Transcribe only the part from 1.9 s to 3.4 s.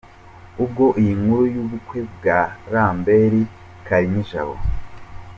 bwa Lambert